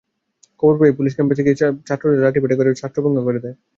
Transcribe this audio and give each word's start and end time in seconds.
খবর 0.59 0.75
পেয়ে 0.79 0.97
পুলিশ 0.97 1.13
ক্যাম্পাসে 1.15 1.45
গিয়ে 1.45 1.57
ছাত্রদের 1.87 2.23
লাঠিপেটা 2.23 2.55
করে 2.59 2.79
ছত্রভঙ্গ 2.81 3.17
করে 3.27 3.39
দেয়। 3.43 3.55